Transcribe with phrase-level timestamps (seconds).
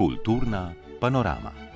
[0.00, 1.69] Kulturna panorama.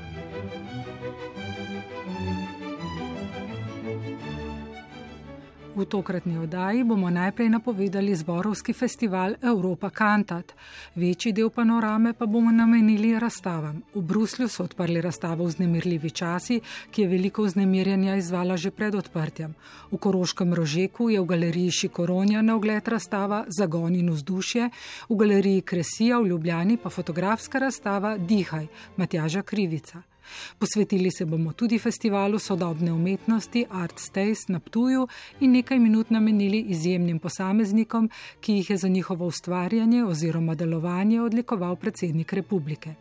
[5.74, 10.52] V tokratni oddaji bomo najprej napovedali zborovski festival Europa Cantat.
[10.94, 13.82] Večji del panorame pa bomo namenili razstavam.
[13.94, 16.60] V Bruslju so odprli razstavo Vznemirljivi časi,
[16.90, 19.54] ki je veliko vznemirjanja izvala že pred odprtjem.
[19.90, 24.70] V Koroškem rožeku je v galeriji Šikoronja na ogled razstava Zagon in vzdušje,
[25.10, 30.13] v galeriji Kresija v Ljubljani pa fotografska razstava Dihaj Matjaža Krivica.
[30.58, 35.08] Posvetili se bomo tudi festivalu sodobne umetnosti Art Stays na Ptuju
[35.40, 41.76] in nekaj minut namenili izjemnim posameznikom, ki jih je za njihovo ustvarjanje oziroma delovanje odlikoval
[41.76, 42.94] predsednik republike.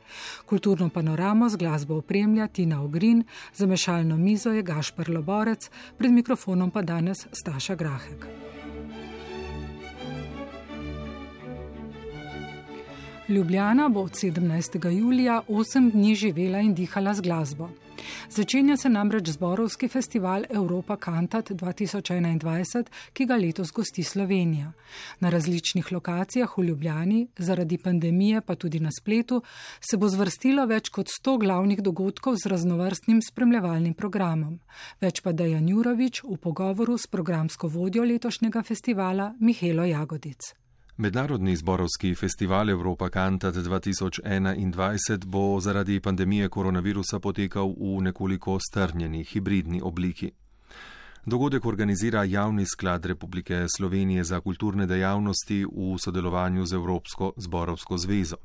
[0.46, 6.72] Kulturno panoramo z glasbo opremlja Tina Ogrin, za mešalno mizo je Gašpr Loborec, pred mikrofonom
[6.72, 8.28] pa danes Staša Grahek.
[13.30, 14.92] Ljubljana bo od 17.
[14.92, 17.70] julija 8 dni živela in dihala z glasbo.
[18.30, 24.72] Začenja se namreč zborovski festival Europa Cantat 2021, ki ga letos gosti Slovenija.
[25.20, 29.42] Na različnih lokacijah v Ljubljani, zaradi pandemije pa tudi na spletu,
[29.80, 34.60] se bo zvrstilo več kot 100 glavnih dogodkov z raznovrstnim spremljevalnim programom.
[35.02, 40.63] Več pa Dajan Jurovič v pogovoru s programsko vodjo letošnjega festivala Mihelo Jagodic.
[40.98, 49.82] Mednarodni zborovski festival Evropa Cantat 2021 bo zaradi pandemije koronavirusa potekal v nekoliko strnjeni hibridni
[49.84, 50.32] obliki.
[51.26, 58.38] Dogodek organizira Javni sklad Republike Slovenije za kulturne dejavnosti v sodelovanju z Evropsko zborovsko zvezo.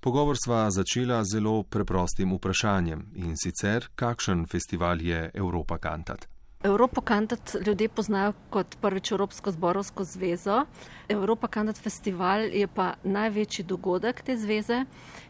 [0.00, 6.35] Pogovor sva začela zelo preprostim vprašanjem in sicer, kakšen festival je Evropa Cantat.
[6.66, 10.64] Evropo Kantat ljudje poznajo kot prvič Evropsko zborovsko zvezo.
[11.08, 14.80] Evropa Kantat festival je pa največji dogodek te zveze,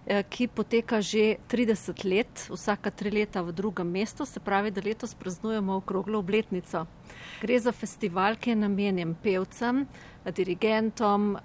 [0.06, 4.80] eh, ki poteka že 30 let, vsaka tri leta v drugem mestu, se pravi, da
[4.80, 6.86] letos praznujemo okroglo obletnico.
[7.41, 9.86] Gre za festival, ki je namenjen pevcem,
[10.24, 11.36] dirigentom,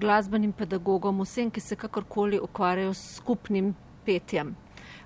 [0.00, 3.74] glasbenim pedagogom, vsem, ki se kakorkoli ukvarjajo s skupnim
[4.04, 4.56] petjem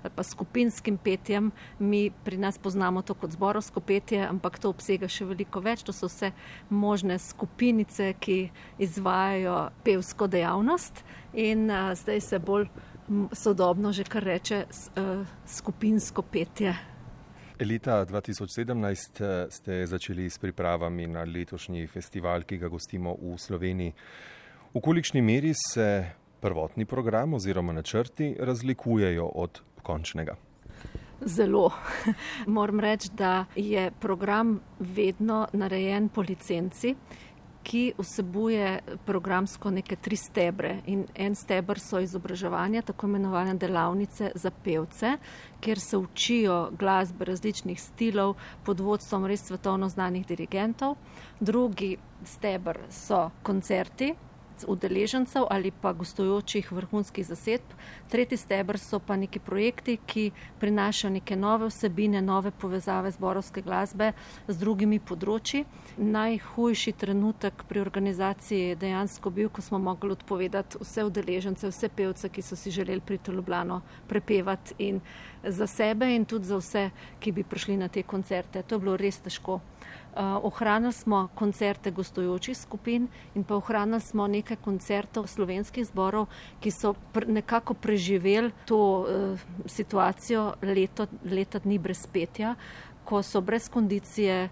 [0.03, 1.51] ali pa skupinskim petjem.
[1.79, 5.83] Mi pri nas poznamo to kot zborovsko petje, ampak to obsega še veliko več.
[5.83, 6.31] To so vse
[6.69, 8.49] možne skupinice, ki
[8.81, 11.03] izvajajo pevsko dejavnost
[11.33, 12.67] in uh, zdaj se bolj
[13.33, 16.75] sodobno že kar reče uh, skupinsko petje.
[17.61, 23.93] Leta 2017 ste začeli s pripravami na letošnji festival, ki ga gostimo v Sloveniji.
[24.73, 26.09] V kolikšni meri se
[26.41, 30.35] prvotni program oziroma načrti razlikujejo od končnega?
[31.25, 31.69] Zelo.
[32.47, 36.95] Moram reči, da je program vedno narejen po licenci,
[37.63, 40.79] ki vsebuje programsko neke tri stebre.
[40.85, 45.17] In en stebr so izobraževanja, tako imenovane delavnice za pevce,
[45.59, 50.95] kjer se učijo glasbe različnih stilov pod vodstvom res svetovno znanih dirigentov.
[51.39, 54.13] Drugi stebr so koncerti,
[54.67, 57.73] udeležencev ali pa gostujočih vrhunskih zasedb.
[58.09, 64.11] Tretji stebr so pa neki projekti, ki prinašajo neke nove vsebine, nove povezave zborovske glasbe
[64.47, 65.65] z drugimi področji.
[65.97, 72.29] Najhujši trenutek pri organizaciji je dejansko bil, ko smo mogli odpovedati vse udeležence, vse pevce,
[72.29, 75.01] ki so si želeli priti v Ljubljano prepevati in
[75.43, 76.89] za sebe in tudi za vse,
[77.19, 78.63] ki bi prišli na te koncerte.
[78.63, 79.61] To je bilo res težko.
[80.11, 86.27] Uh, ohranili smo koncerte gostujočih skupin in pa ohranili smo nekaj koncertov slovenskih zborov,
[86.59, 92.55] ki so pr nekako preživeli to uh, situacijo leto, leta dni brez petja,
[93.05, 94.49] ko so brez kondicije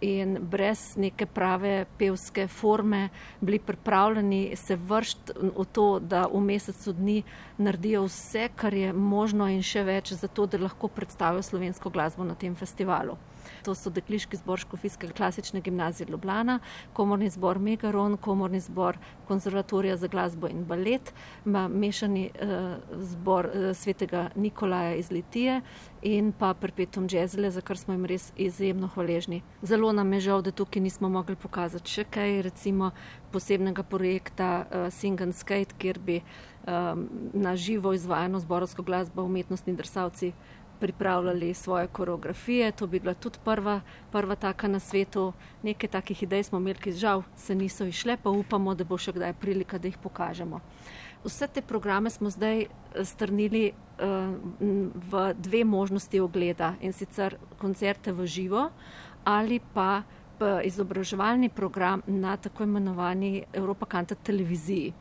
[0.00, 3.08] in brez neke prave pevske forme
[3.40, 7.22] bili pripravljeni se vršiti v to, da v mesecu dni
[7.58, 12.34] naredijo vse, kar je možno in še več, zato da lahko predstavijo slovensko glasbo na
[12.34, 13.18] tem festivalu.
[13.64, 16.58] To so dekliški zbor Škofijske klasične gimnazije Ljubljana,
[16.92, 18.98] komorni zbor Megaron, komorni zbor
[19.28, 21.12] konzervatorija za glasbo in balet,
[21.44, 22.76] mešani uh,
[23.12, 25.60] zbor uh, svetega Nikolaja iz Litije
[26.02, 29.42] in pa Perpetuum Jazzle, za kar smo jim res izjemno hvaležni.
[29.62, 32.90] Zelo nam je žal, da tukaj nismo mogli pokazati še kaj, recimo
[33.32, 39.76] posebnega projekta uh, Sing and Skate, kjer bi um, na živo izvajano zborovsko glasbo umetnostni
[39.76, 40.32] drsavci
[40.80, 42.72] pripravljali svoje koreografije.
[42.72, 43.80] To bi bila tudi prva,
[44.12, 45.32] prva taka na svetu.
[45.62, 49.12] Nekaj takih idej smo imeli, ki žal se niso išle, pa upamo, da bo še
[49.12, 50.60] kdaj prilika, da jih pokažemo.
[51.24, 52.68] Vse te programe smo zdaj eh,
[53.04, 54.32] strnili uh,
[55.12, 58.70] v dve možnosti ogleda in sicer koncerte v živo
[59.24, 60.02] ali pa
[60.64, 64.92] izobraževalni program na tako imenovani Evropa Kanta televiziji.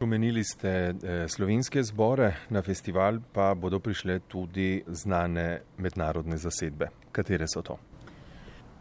[0.00, 6.88] Omenili ste eh, slovenske zbore, na festival pa bodo prišle tudi znane mednarodne zasedbe.
[7.12, 7.78] Katere so to?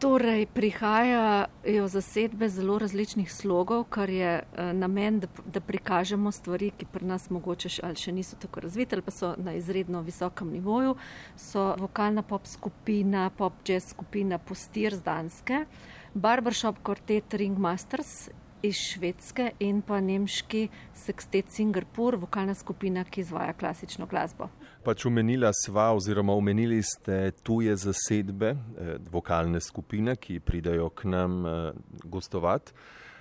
[0.04, 6.90] Torej, prihajajo zasedbe zelo različnih slogov, kar je eh, namen, da, da prikažemo stvari, ki
[6.92, 10.98] pri nas mogoče še, še niso tako razvite ali pa so na izredno visokem nivoju.
[11.40, 15.66] So vokalna pop skupina, pop jazz skupina Postir z Danske,
[16.14, 18.28] Barbershop Quartet Ringmasters
[18.64, 24.48] iz Švedske in pa nemški Sextet Singapur, vokalna skupina, ki izvaja klasično glasbo.
[24.84, 31.46] Pač omenila sva oziroma omenili ste tuje zasedbe, eh, vokalne skupine, ki pridajo k nam
[31.46, 31.72] eh,
[32.04, 32.72] gostovati.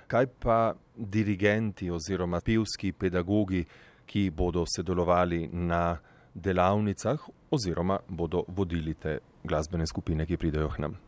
[0.06, 3.64] Kaj pa dirigenti oziroma pevski pedagogi,
[4.06, 5.96] ki bodo sodelovali na
[6.34, 7.18] delavnicah
[7.50, 10.98] oziroma bodo vodili te glasbene skupine, ki pridajo k nam?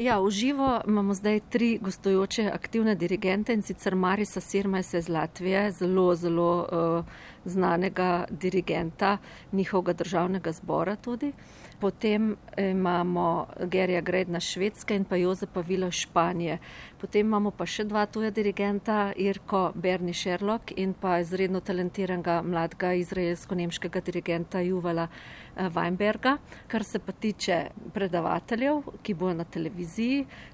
[0.00, 5.72] Ja, v živo imamo zdaj tri gostujoče aktivne dirigente in sicer Marisa Sirmajsa iz Latvije,
[5.72, 7.04] zelo, zelo uh,
[7.44, 9.18] znanega dirigenta
[9.52, 11.32] njihovega državnega zbora tudi.
[11.80, 16.58] Potem imamo Gerija Gredna Švedske in pa Jozepa Vila Španije.
[17.00, 22.92] Potem imamo pa še dva tuja dirigenta, Irko Berni Sherlock in pa izredno talentiranega mladega
[23.00, 26.36] izraelsko-nemškega dirigenta Juvala eh, Weinberga.
[26.68, 27.62] Kar se pa tiče
[27.94, 29.89] predavateljev, ki bojo na televiziji,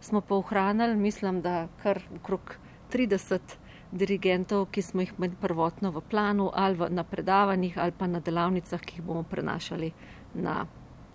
[0.01, 2.57] smo pa ohranili, mislim, da kar okrog
[2.93, 3.57] 30
[3.93, 8.81] dirigentov, ki smo jih imeli prvotno v planu ali na predavanjih ali pa na delavnicah,
[8.81, 9.93] ki jih bomo prenašali
[10.35, 10.67] na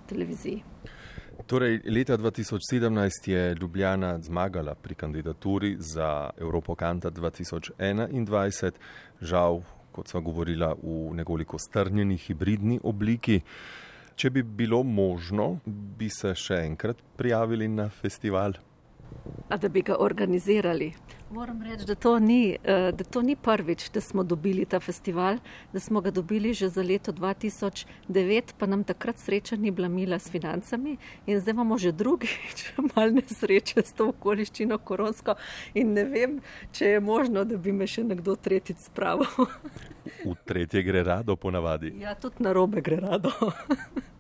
[0.08, 0.64] televiziji.
[1.48, 8.72] Torej, leta 2017 je Ljubljana zmagala pri kandidaturi za Evropo Kanta 2021,
[9.22, 13.42] žal, kot smo govorili, v nekoliko strnjeni hibridni obliki.
[14.22, 18.54] Če bi bilo možno, bi se še enkrat prijavili na festival.
[19.50, 20.92] A da bi ga organizirali.
[21.34, 25.40] Moram reči, da to, ni, eh, da to ni prvič, da smo dobili ta festival,
[25.74, 30.20] da smo ga dobili že za leto 2009, pa nam takrat sreča ni bila mila
[30.20, 35.36] s financami in zdaj imamo že drugič malce nesreče s to okoliščino koronsko
[35.74, 36.38] in ne vem,
[36.72, 39.50] če je možno, da bi me še nekdo tretjič spravil.
[40.26, 41.96] V tretje gre rado ponavadi.
[42.06, 43.34] Ja, tudi na robe gre rado.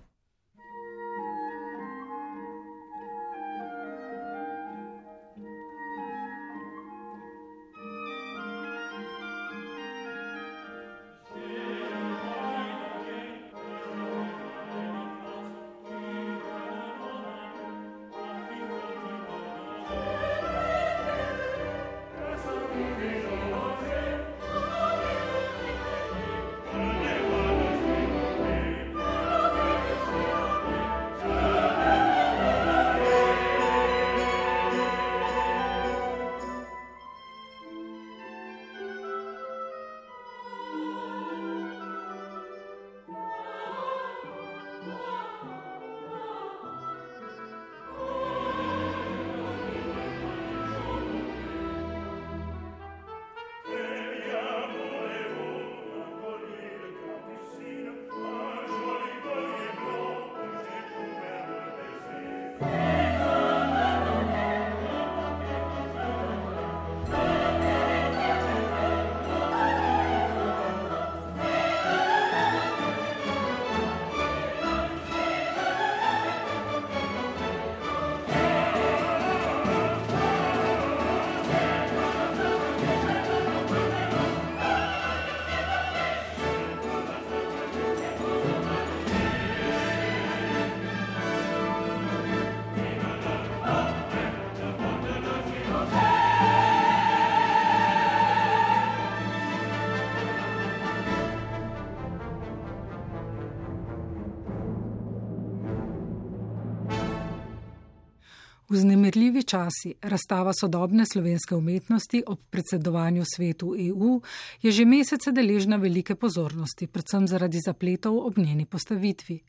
[108.72, 114.22] Vznemirljivi časi, razstava sodobne slovenske umetnosti ob predsedovanju svetu EU
[114.62, 119.40] je že mesece deležna velike pozornosti, predvsem zaradi zapletov ob njeni postavitvi.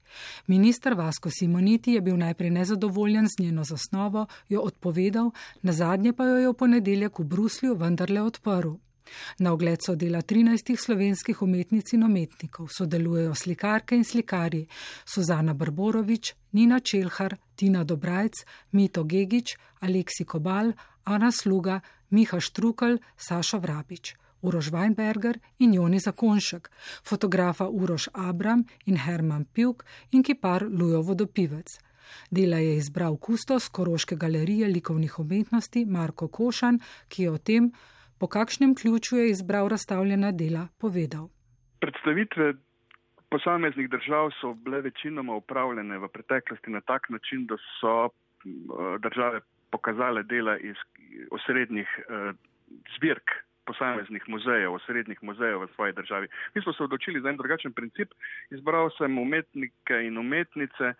[0.46, 5.30] Ministr Vasko Simoniti je bil najprej nezadovoljen z njeno zasnovo, jo odpovedal,
[5.62, 8.74] na zadnje pa jo je v ponedeljek v Bruslju vendarle odprl.
[9.38, 14.66] Na ogled so dela 13 slovenskih umetnic in umetnikov, sodelujejo slikarke in slikari
[15.04, 20.73] Suzana Brborovič, Nina Čelhar, Tina Dobrajc, Mito Gegič, Aleksi Kobal,
[21.04, 24.16] Ana Sluga, Miha Štrukel, Saša Vrabič.
[24.42, 26.71] Uroš Weinberger in Joni Zakonšek,
[27.04, 31.78] fotografa Uroš Abram in Herman Pjuk in kipar Lujo Vodopivec.
[32.31, 37.73] Dela je izbral kustos Koroške galerije likovnih umetnosti Marko Košan, ki je o tem,
[38.22, 41.24] po kakšnem ključu je izbral razstavljena dela, povedal.
[41.82, 42.52] Predstavitve
[43.34, 47.94] posameznih držav so bile večinoma upravljene v preteklosti na tak način, da so
[49.06, 50.78] države pokazale dela iz
[51.30, 51.88] osrednjih
[52.96, 53.34] zbirk
[53.66, 56.28] posameznih muzejev, osrednjih muzejev v svoji državi.
[56.54, 58.14] Mi smo se odločili za en drugačen princip.
[58.50, 60.94] Izbral sem umetnike in umetnice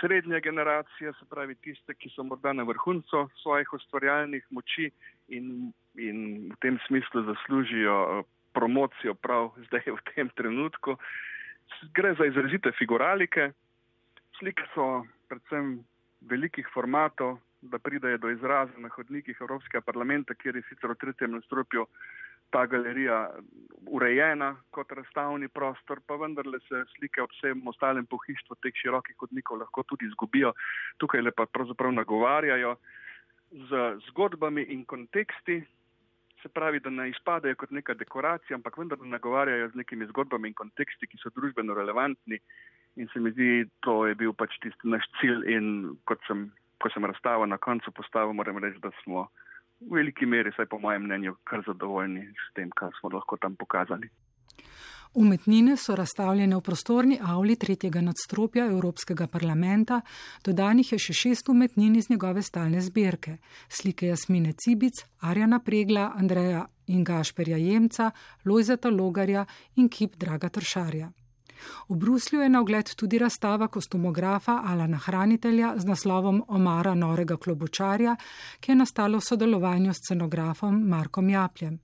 [0.00, 4.90] srednje generacije, se pravi tiste, ki so morda na vrhuncu svojih ustvarjalnih moči
[5.28, 6.18] in, in
[6.52, 10.96] v tem smislu zaslužijo eh, promocijo prav zdaj v tem trenutku.
[11.94, 13.52] Gre za izrazite figuralike.
[14.38, 15.80] Slike so predvsem
[16.28, 21.30] velikih formatov, da pridejo do izraza na hodnikih Evropskega parlamenta, kjer je sicer v tretjem
[21.30, 21.86] nastropju
[22.52, 23.18] ta galerija
[23.90, 29.58] urejena kot razstavni prostor, pa vendarle se slike ob vsem ostalem pohištvu teh širokih hodnikov
[29.64, 30.52] lahko tudi izgubijo.
[31.02, 32.76] Tukaj le pa pravzaprav nagovarjajo
[33.50, 35.62] z zgodbami in konteksti,
[36.42, 40.54] se pravi, da ne izpadajo kot neka dekoracija, ampak vendar nagovarjajo z nekimi zgodbami in
[40.58, 42.40] konteksti, ki so družbeno relevantni.
[42.96, 45.68] In se mi zdi, to je bil pač tisti naš cilj in
[46.04, 46.50] kot sem
[46.82, 49.28] ko sem razstavo na koncu postavil, moram reči, da smo
[49.88, 53.56] v veliki meri, saj po mojem mnenju, kar zadovoljni s tem, kar smo lahko tam
[53.56, 54.10] pokazali.
[55.14, 60.00] Umetnine so razstavljene v prostorni avli tretjega nadstropja Evropskega parlamenta,
[60.44, 63.36] dodanih je še šest umetnin iz njegove stalne zbirke:
[63.68, 68.10] slike Jasmine Cibic, Arjana Pregla, Andreja in Gašperja Jemca,
[68.44, 69.44] Lojzeta Logarja
[69.76, 71.12] in kip Draga Tršarja.
[71.88, 78.16] V Bruslju je na ogled tudi razstava kostumografa Alana Hranitelja z naslovom Omara norega klobučarja,
[78.60, 81.80] ki je nastala v sodelovanju s scenografom Markom Japljem.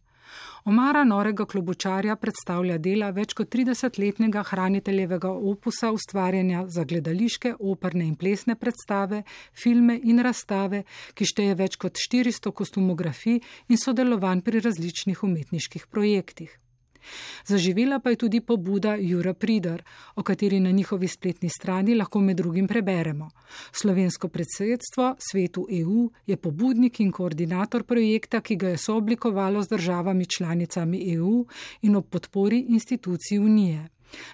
[0.65, 8.17] Omara norega klobučarja predstavlja dela več kot 30-letnega hraniteljevega opusa ustvarjanja za gledališke, operne in
[8.21, 9.23] plesne predstave,
[9.63, 16.59] filme in razstave, ki šteje več kot 400 kostumografij in sodelovanj pri različnih umetniških projektih.
[17.47, 19.83] Zaživela pa je tudi pobuda Jura Pridar,
[20.15, 23.31] o kateri na njihovi spletni strani lahko med drugim preberemo.
[23.73, 30.27] Slovensko predsedstvo svetu EU je pobudnik in koordinator projekta, ki ga je sooblikovalo z državami
[30.27, 31.45] članicami EU
[31.83, 33.89] in ob podpori institucij Unije.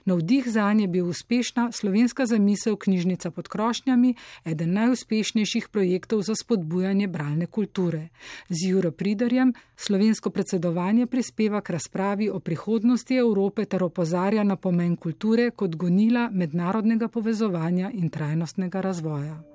[0.04, 4.14] Navdih za nje je bil uspešna slovenska zamisel knjižnica pod krošnjami,
[4.45, 8.09] eden najuspešnejših projektov za spodbujanje bralne kulture.
[8.49, 14.97] Z Juro Pridarjem slovensko predsedovanje prispeva k razpravi o prihodnosti Evrope ter opozarja na pomen
[14.97, 19.53] kulture kot gonila mednarodnega povezovanja in trajnostnega razvoja.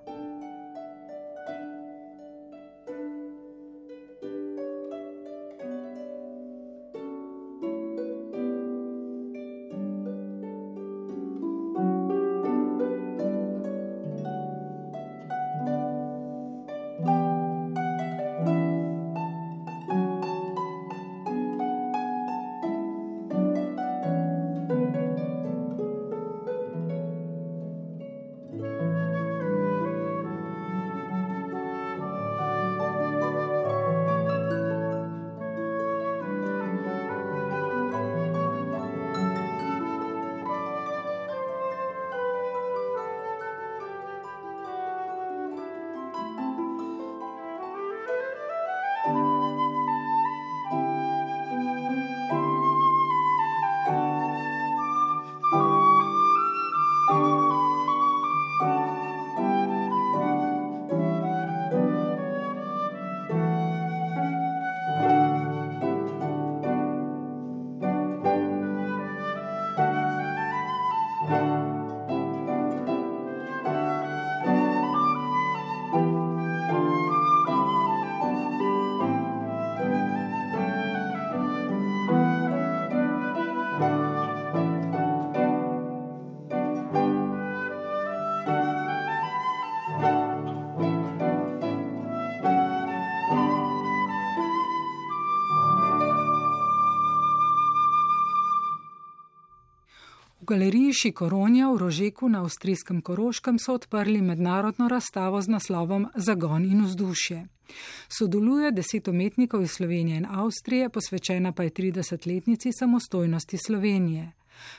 [100.49, 106.81] Galeriji Šikoronja v Rožeku na avstrijskem Koroškem so odprli mednarodno razstavo z naslovom Zagon in
[106.85, 107.45] vzdušje.
[108.09, 114.31] Sodeluje deset umetnikov iz Slovenije in Avstrije, posvečena pa je 30-letnici samostojnosti Slovenije.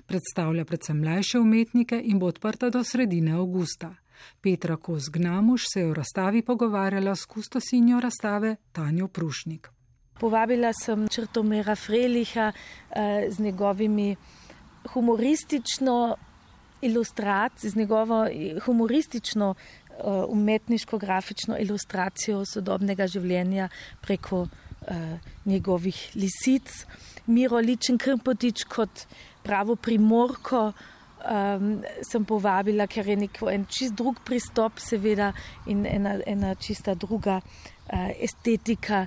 [0.06, 3.94] Predstavlja predvsem mlajše umetnike in bo odprta do sredine avgusta.
[4.40, 9.70] Petra Kos Gnamuš se je v razstavi pogovarjala s kustosinjo razstave Tanjo Prušnik.
[10.20, 14.16] Povabila sem Črtomera Freliha eh, z njegovimi
[14.88, 16.16] humoristično
[16.82, 18.26] ilustracijo, z njegovo
[18.64, 23.68] humoristično uh, umetniško grafično ilustracijo sodobnega življenja
[24.00, 24.48] preko uh,
[25.44, 26.86] njegovih lisic.
[27.26, 29.04] Miro Ličen Krmpotič kot
[29.42, 35.32] pravo primorko um, sem povabila, ker je neko en čist drug pristop, seveda,
[35.66, 39.06] in ena, ena čista druga uh, estetika,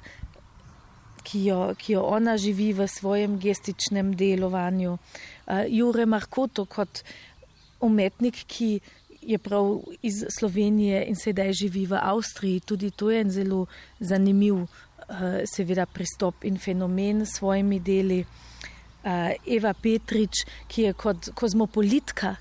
[1.23, 4.93] ki jo, ki jo ona živi v svojem gestičnem delovanju.
[4.93, 7.03] Uh, Jure Markoto kot
[7.83, 8.79] umetnik, ki
[9.21, 13.65] je prav iz Slovenije in sedaj živi v Avstriji, tudi to je en zelo
[13.99, 14.67] zanimiv, uh,
[15.55, 18.23] seveda, pristop in fenomen s svojimi deli.
[19.03, 22.35] Uh, Eva Petrič, ki je kot kozmopolitka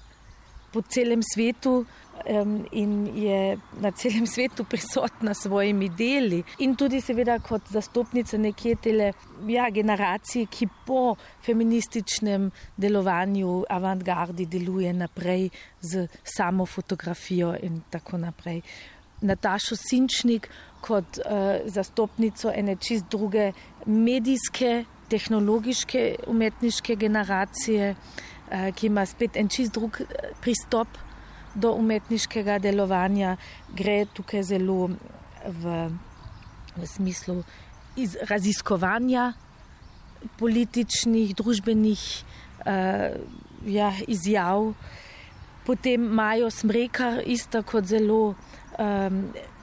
[0.73, 1.85] po celem svetu
[2.26, 8.38] um, in je na celem svetu prisotna s svojimi deli, in tudi, seveda, kot zastopnica
[8.38, 9.12] nekje tele
[9.49, 15.49] ja, generacije, ki po feminističnem delovanju avantgardi deluje naprej
[15.81, 18.62] z samo fotografijo in tako naprej.
[19.23, 20.49] Natašo Sinčnik
[20.81, 23.52] kot uh, zastopnico ene čist druge
[23.87, 27.97] medijske tehnološke umetniške generacije, eh,
[28.76, 30.88] ki ima spet en čist drug eh, pristop
[31.54, 33.37] do umetniškega delovanja,
[33.76, 34.88] gre tukaj zelo
[35.44, 35.76] v,
[36.76, 37.42] v smislu
[37.97, 39.32] iz, raziskovanja
[40.38, 42.02] političnih, družbenih
[42.64, 43.18] uh,
[43.68, 44.73] ja, izjav.
[45.66, 48.35] Potem imajo smreka, isto kot zelo,
[48.78, 49.18] um,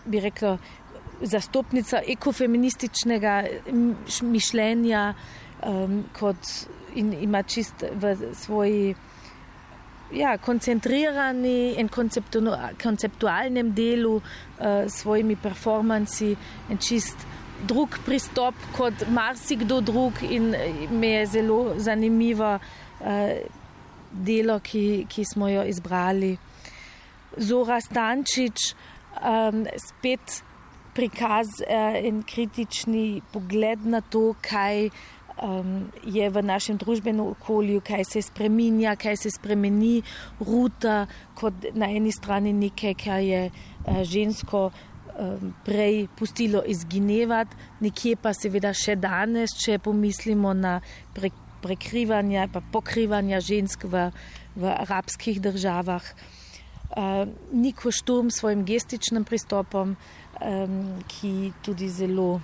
[0.05, 0.58] bi rekla,
[1.22, 3.34] zastopnica ekofeminističnega
[4.22, 5.13] mišljenja,
[5.67, 6.53] um, kot
[6.96, 8.96] in ima čist v svoji
[10.12, 11.89] ja, koncentrirani in
[12.84, 14.24] konceptualnem delu uh,
[14.88, 16.36] svojimi performanci
[16.69, 17.27] in čist
[17.67, 20.55] drug pristop kot marsikdo drug in
[20.89, 23.08] mi je zelo zanimivo uh,
[24.12, 26.38] delo, ki, ki smo jo izbrali.
[27.38, 28.74] Zora Stančič,
[29.22, 30.41] um, spet
[30.96, 34.89] prikaz uh, in kritični pogled na to, kaj
[35.43, 40.02] um, je v našem družbenem okolju, kaj se spremenja, kaj se spremeni,
[40.39, 48.15] ruta kot na eni strani nekaj, kar je uh, žensko um, prej pustilo izginevati, nekje
[48.21, 50.80] pa seveda še danes, če pomislimo na
[51.15, 51.32] pre,
[51.63, 54.10] prekrivanje, pa pokrivanje žensk v,
[54.60, 56.04] v arabskih državah.
[56.89, 62.39] Uh, Niko Šturm s svojim gestičnim pristopom, um, ki tudi zelo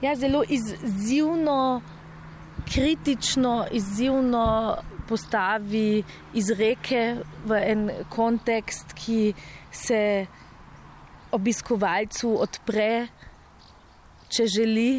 [0.00, 1.82] ja, zelo izzivno,
[2.72, 4.76] kritično, izzivno
[5.08, 6.02] postavi
[6.34, 9.32] izreke v en kontekst, ki
[9.72, 10.26] se
[11.32, 13.08] obiskovalcu odpre,
[14.28, 14.90] če želi,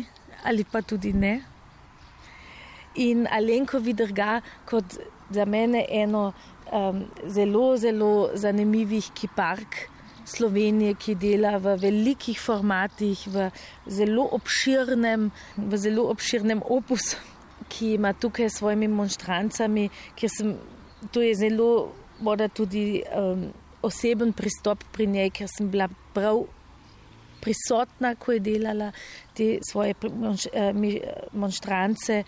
[0.45, 1.35] ali pa tudi ne.
[2.99, 4.97] In Alenko vidrga kot
[5.29, 6.31] za mene eno
[6.73, 9.77] um, zelo, zelo zanimivih kipark.
[10.29, 13.49] Slovenije, ki dela v velikih formatih, v
[13.89, 17.17] zelo obširnem, v zelo obširnem opusu,
[17.69, 20.53] ki ima tukaj s svojimi monstrancami, ker sem,
[21.13, 23.49] je zelo, morda tudi um,
[23.81, 26.45] oseben pristop pri njej, ker sem bila prav
[27.41, 28.91] prisotna, ko je delala
[29.33, 30.73] te svoje eh,
[31.33, 32.23] monstrance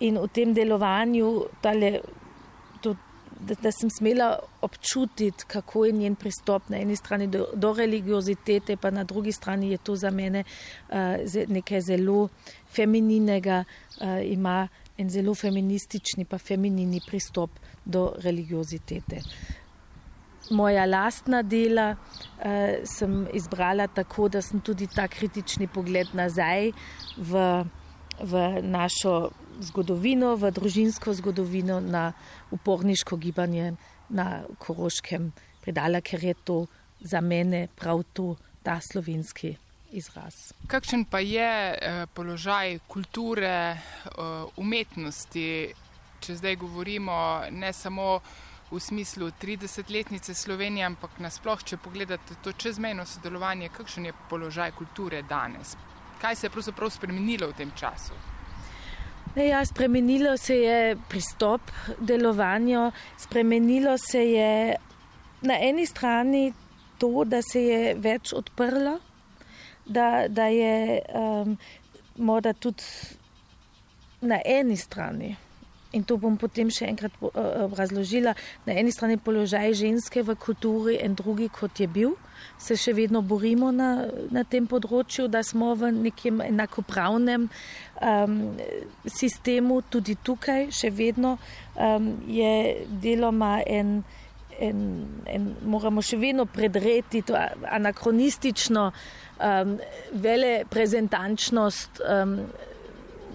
[0.00, 1.28] in v tem delovanju,
[1.62, 2.00] tale,
[3.46, 8.76] da, da sem smela občutiti, kako je njen pristop na eni strani do, do religiozitete,
[8.76, 10.44] pa na drugi strani je to za mene
[10.88, 10.96] uh,
[11.48, 12.28] nekaj zelo
[12.74, 13.64] femininega,
[14.00, 17.50] uh, ima en zelo feministični, pa feminini pristop
[17.84, 19.20] do religiozitete.
[20.50, 22.46] Moja lastna dela uh,
[22.84, 26.72] sem izbrala tako, da sem tudi ta kritični pogled nazaj
[27.16, 27.46] v,
[28.20, 32.12] v našo zgodovino, v družinsko zgodovino, na
[32.50, 33.74] uporniško gibanje
[34.08, 36.66] na Koroškem predala, ker je to
[37.00, 39.56] za mene prav to, ta slovenski
[39.92, 40.52] izraz.
[40.66, 44.12] Kakšen pa je eh, položaj kulture, eh,
[44.56, 45.74] umetnosti,
[46.20, 48.20] če zdaj govorimo ne samo
[48.72, 55.22] v smislu 30-letnice Slovenije, ampak nasploh, če pogledate to čezmejno sodelovanje, kakšen je položaj kulture
[55.22, 55.76] danes?
[56.22, 58.31] Kaj se je pravzaprav spremenilo v tem času?
[59.34, 61.60] Ne, ja, spremenilo se je pristop
[61.98, 64.76] delovanju, spremenilo se je
[65.42, 66.52] na eni strani
[66.98, 68.98] to, da se je več odprlo,
[69.86, 71.56] da, da je um,
[72.16, 72.84] morda tudi
[74.20, 75.36] na eni strani
[75.92, 77.14] in to bom potem še enkrat
[77.76, 78.34] razložila,
[78.66, 82.14] na eni strani položaj ženske v kulturi in drugi kot je bil.
[82.58, 88.34] Se še vedno borimo na, na tem področju, da smo v nekem enakopravnem um,
[89.06, 91.36] sistemu, tudi tukaj, še vedno
[91.76, 94.00] um, je deloma en,
[94.58, 94.82] en,
[95.30, 99.78] en, moramo še vedno predreti to anakronistično um,
[100.24, 102.36] vele prezentančnost um,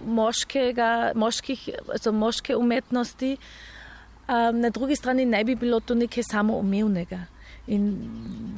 [0.07, 3.37] moškega, moških, also moške umetnosti.
[4.27, 7.19] Um, na drugi strani ne bi bilo to nekaj samoumevnega.
[7.67, 7.87] In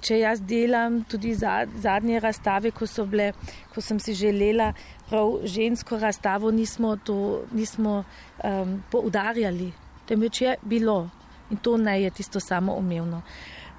[0.06, 3.32] če jaz delam tudi zadnje razstave, ko, bile,
[3.74, 4.72] ko sem si želela
[5.10, 8.04] prav žensko razstavo, nismo to nismo,
[8.46, 9.72] um, poudarjali,
[10.06, 11.10] temveč je bilo
[11.50, 13.22] in to ne je tisto samo umevno.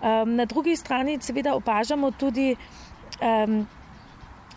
[0.02, 2.56] Um, na drugi strani seveda opažamo tudi
[3.20, 3.66] um,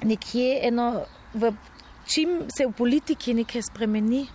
[0.03, 1.51] nekje eno, v,
[2.05, 4.25] čim se v politiki nekaj spremeni,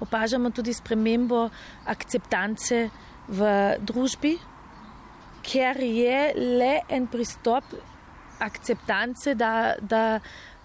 [0.00, 1.48] opažamo tudi spremembo
[1.86, 2.88] akceptance
[3.28, 4.38] v družbi
[5.44, 7.64] ker je le en pristop
[8.40, 10.20] akceptance, da, da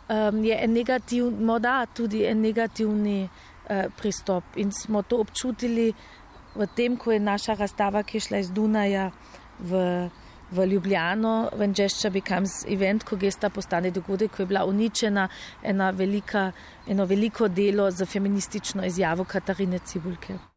[0.09, 4.43] um, je en negativ, morda tudi en negativni uh, pristop.
[4.55, 5.91] In smo to občutili
[6.55, 9.09] v tem, ko je naša razstava, ki je šla iz Dunaja
[9.59, 9.83] v,
[10.51, 15.27] v Ljubljano, v Gesture Becomes Event, ko gesta postane dogodek, ko je bila uničena
[15.63, 16.51] ena velika,
[16.87, 20.48] eno veliko delo za feministično izjavo Katarine Cibulke.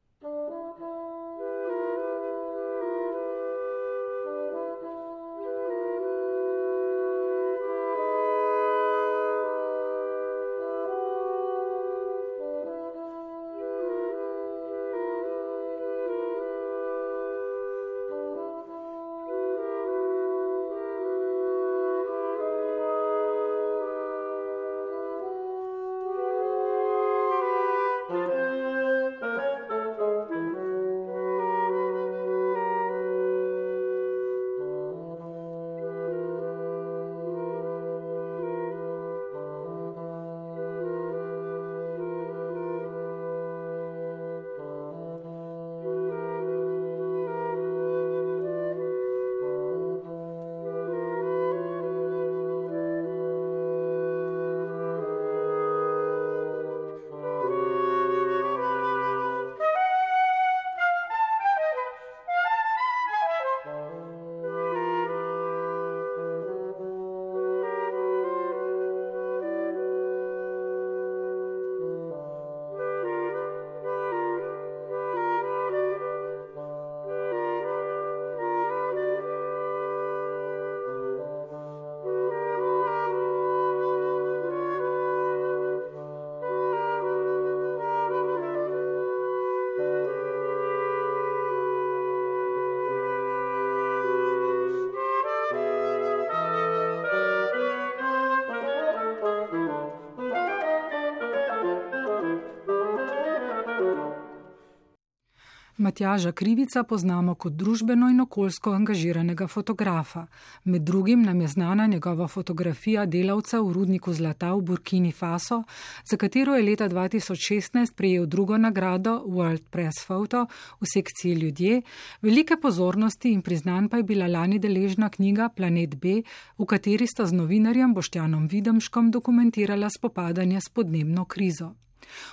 [105.82, 110.26] Matjaža Krivica poznamo kot družbeno in okoljsko angažiranega fotografa.
[110.64, 115.62] Med drugim nam je znana njegova fotografija delavca v rudniku zlata v Burkini Faso,
[116.04, 120.46] za katero je leta 2016 prejel drugo nagrado World Press Photo
[120.80, 121.82] v sekciji Ljudje.
[122.22, 126.22] Velike pozornosti in priznanj pa je bila lani deležna knjiga Planet B,
[126.58, 131.74] v kateri sta z novinarjem Boštjanom Videmškom dokumentirala spopadanje s podnebno krizo.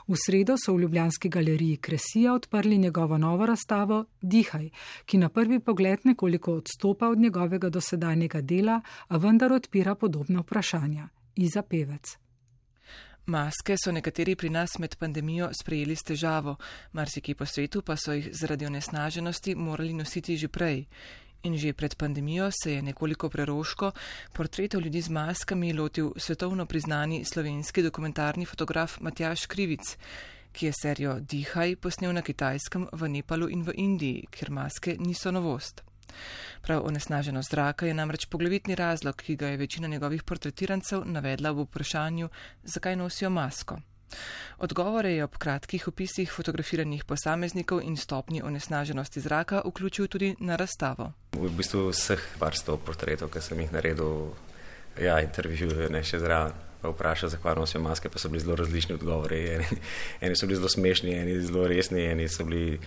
[0.08, 4.70] V sredo so v Ljubljanski galeriji Kresija odprli njegovo novo razstavo Dihaj,
[5.06, 11.10] ki na prvi pogled nekoliko odstopa od njegovega dosedanjega dela, a vendar odpira podobna vprašanja.
[11.36, 12.18] Iza pevec.
[13.30, 16.56] Maske so nekateri pri nas med pandemijo sprejeli s težavo,
[16.92, 20.86] marsikaj po svetu pa so jih zaradi onesnaženosti morali nositi že prej.
[21.44, 23.92] In že pred pandemijo se je nekoliko preroško
[24.34, 29.98] portretov ljudi z maskami lotil svetovno priznani slovenski dokumentarni fotograf Matjaš Krivic,
[30.52, 35.32] ki je serijo Dihaj posnel na kitajskem, v Nepalu in v Indiji, kjer maske niso
[35.32, 35.84] novost.
[36.62, 41.64] Prav onesnaženost zraka je namreč poglavitni razlog, ki ga je večina njegovih portretirancev navedla v
[41.64, 42.30] vprašanju,
[42.64, 43.80] zakaj nosijo masko.
[44.60, 51.12] Odgovore je ob kratkih opisih fotografiranih posameznikov in stopni onesnaženosti zraka vključil tudi na razstavo.
[51.32, 54.34] V bistvu vseh vrstov portretov, ki sem jih naredil,
[55.00, 56.58] ja, intervjuje ne še zraven.
[56.80, 59.40] Pa vpraša, zakaj nosijo maske, pa so bili zelo različni odgovori.
[59.56, 59.80] Eni,
[60.22, 62.80] eni so bili zelo smešni, eni zelo resni, eni so bili.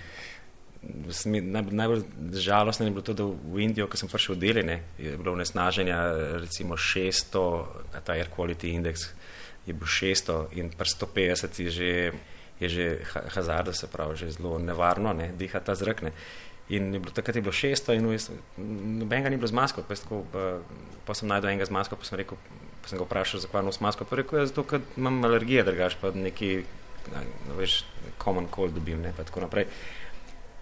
[1.71, 2.03] Najbolj
[2.41, 5.99] žalostno je bilo to, da v Indijo, ko sem prišel deliti, je bilo nesnaženja
[6.43, 9.13] recimo 600, ta air quality index,
[9.67, 12.13] je bil 600 in pa 150 je že,
[12.61, 12.87] je že
[13.35, 16.03] hazard, se pravi, že zelo nevarno, ne, diha ta zrak.
[16.03, 16.13] Ne.
[16.69, 18.07] In je bilo, takrat je bilo 600 in
[18.99, 19.83] nobenega ni bilo z masko.
[19.83, 20.63] Pa, tako, pa,
[21.05, 22.39] pa sem najdel enega z masko, pa sem, rekel,
[22.83, 24.07] pa sem ga vprašal, zakaj nosim masko.
[24.07, 26.63] Pa rekel je, zato, ker imam alergije, drugač pa neki,
[27.13, 27.83] no, veš,
[28.23, 29.69] common cold dobim, ne, pa tako naprej.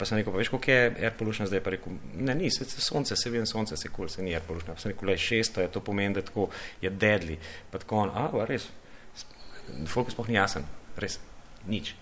[0.01, 1.61] Pa sem rekel, pa veš, koliko je air pollution zdaj?
[1.61, 4.43] Pa rekel, ne, ni, se, se sonce, se vidim sonce, se kul, se ni air
[4.47, 4.73] pollution.
[4.73, 6.49] Pa sem rekel, le 600 je, to pomeni, da tako
[6.81, 7.37] je deadly.
[7.71, 8.71] Pa tako on, a, res,
[9.87, 10.67] fokus sploh ni jasen,
[11.01, 11.19] res,
[11.67, 11.95] nič.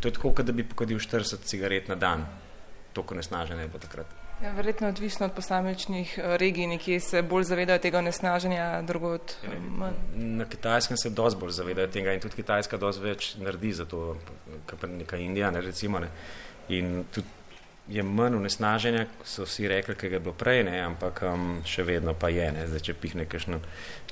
[0.00, 2.26] To je tako, kot da bi pokodil 40 cigaret na dan,
[2.92, 4.10] toliko nesnaženje bo takrat.
[4.42, 9.58] Ja, verjetno odvisno od posamičnih eh, regij, nekje se bolj zavedajo tega nesnaženja, drugot ja,
[9.60, 9.94] manj.
[10.14, 14.16] Na kitajskem se dosti bolj zavedajo tega in tudi Kitajska dosti več naredi za to,
[14.66, 16.02] kar pa neka Indija, ne, recimo.
[16.02, 16.10] Ne.
[16.68, 17.28] In tudi
[17.88, 22.14] je manj nesnaženja, so vsi rekli, kaj je bilo prej, ne, ampak um, še vedno
[22.14, 22.66] pa je, ne.
[22.66, 23.60] Zdaj, če pihne kakšen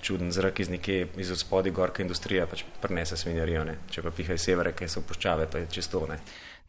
[0.03, 3.79] čuden zrak iz nekje, iz spodaj gorka industrija, pač prenese svinjarijo, ne.
[3.91, 6.21] Če pa piha iz severa, kaj so puščave, pa je čisto, ne.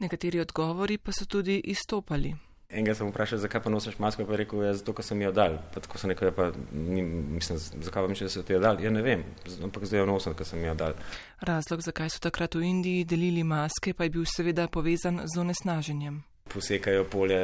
[0.01, 2.33] Nekateri odgovori pa so tudi izstopali.
[2.71, 5.33] Enega sem vprašal, zakaj pa nosiš masko, pa je rekel, ja, zato, ker sem jo
[5.35, 5.57] dal.
[5.73, 8.61] Pa tako sem rekel, ja, pa ni, mislim, zakaj pa misliš, da so ti jo
[8.63, 8.79] dal?
[8.79, 9.25] Ja, ne vem,
[9.67, 10.95] ampak zdaj jo nosim, ker sem jo dal.
[11.43, 16.21] Razlog, zakaj so takrat v Indiji delili maske, pa je bil seveda povezan z onesnaženjem.
[16.51, 17.41] Posekajo polje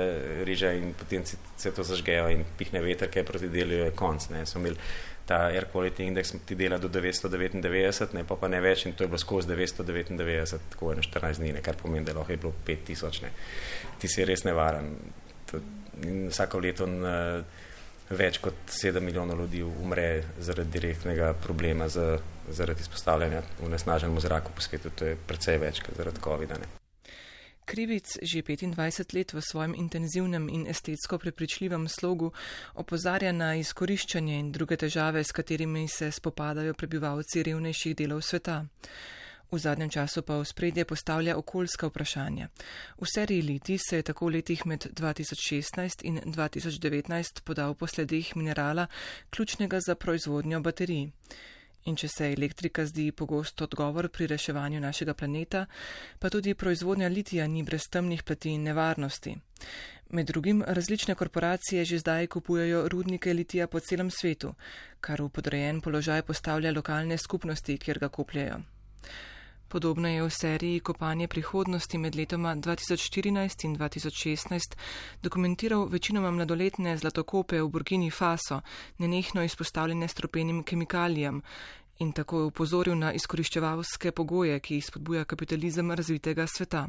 [0.47, 4.29] riža in potem se to zažgejo in pihne veter, kaj proti delu je konc.
[4.31, 4.45] Ne.
[4.47, 4.79] So imeli
[5.27, 9.03] ta air quality index, ti dela do 999, ne, pa pa ne več in to
[9.03, 12.41] je bilo skozi 999, tako je na 14 dni, ne, kar pomeni, da lahko je
[12.45, 13.23] bilo 5000.
[13.25, 13.33] Ne.
[13.99, 14.93] Ti si res nevaren.
[16.07, 17.43] In vsako leto uh,
[18.09, 24.55] več kot 7 milijonov ljudi umre zaradi direktnega problema, z, zaradi izpostavljanja v nesnaženem zraku
[24.55, 24.95] po svetu.
[24.95, 26.76] To je precej več kot zaradi COVID-a.
[27.67, 32.31] Krivic že 25 let v svojem intenzivnem in estetsko prepričljivem slogu
[32.73, 38.63] opozarja na izkoriščanje in druge težave, s katerimi se spopadajo prebivalci revnejših delov sveta.
[39.51, 42.47] V zadnjem času pa v spredje postavlja okoljska vprašanja.
[42.99, 48.35] V seriji Liti se je tako v letih med 2016 in 2019 podal po sledih
[48.35, 48.87] minerala,
[49.29, 51.11] ključnega za proizvodnjo baterij.
[51.87, 55.65] In če se elektrika zdi pogost odgovor pri reševanju našega planeta,
[56.19, 59.35] pa tudi proizvodnja litija ni brez temnih plati in nevarnosti.
[60.09, 64.53] Med drugim različne korporacije že zdaj kupujejo rudnike litija po celem svetu,
[65.01, 68.61] kar v podrejen položaj postavlja lokalne skupnosti, kjer ga kupljajo.
[69.67, 74.75] Podobno je v seriji Kopanje prihodnosti med letoma 2014 in 2016
[75.21, 78.61] dokumentiral večinoma mladoletne zlatokope v Burkini Faso,
[78.97, 81.41] nenehno izpostavljene stropenim kemikalijam
[81.99, 86.87] in tako upozoril na izkoriščevalske pogoje, ki spodbuja kapitalizem razvitega sveta.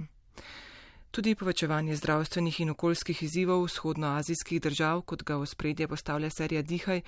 [1.10, 7.00] Tudi povečevanje zdravstvenih in okoljskih izzivov vzhodnoazijskih držav, kot ga v spredje postavlja serija Dihaj,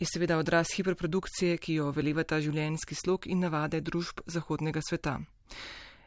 [0.00, 5.18] je seveda odraz hiperprodukcije, ki jo velevata življenjski slog in navade družb zahodnega sveta.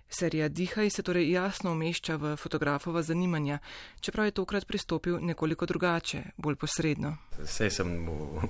[0.07, 3.59] Serija Dihaj se torej jasno umešča v fotografova zanimanja,
[3.99, 7.17] čeprav je tokrat pristopil nekoliko drugače, bolj posredno.
[7.43, 7.91] Sej sem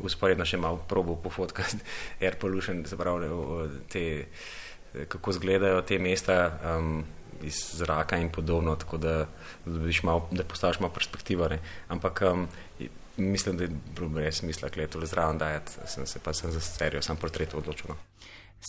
[0.03, 1.81] usporedno še malo probo pofotkati
[2.21, 3.33] air pollution, se pravi,
[3.89, 4.05] te,
[5.07, 6.39] kako izgledajo te mesta.
[6.77, 9.17] Um, iz zraka in podobno, tako da,
[9.65, 11.47] da, mal, da postaviš malo perspektivo.
[11.47, 11.59] Ne.
[11.87, 12.47] Ampak um,
[13.17, 16.51] mislim, da je bilo brez smisla, da je to zraven dajati, sem se pa sem
[16.51, 17.89] za serijo, sem portret odločil.
[17.89, 17.95] No.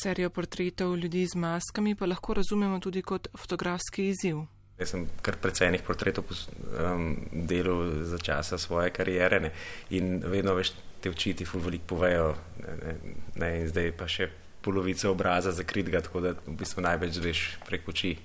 [0.02, 4.42] Serijo portretov ljudi z maskami pa lahko razumemo tudi kot fotografski izziv.
[4.78, 9.52] Jaz sem kar precej enih portretov um, delal za časa svoje karijere ne.
[9.90, 12.34] in vedno veš, te oči ti veliko povejo.
[12.58, 12.94] Ne, ne,
[13.36, 14.28] ne, in zdaj pa še
[14.64, 18.16] polovica obraza zakritega, tako da v bistvu največ veš prek oči.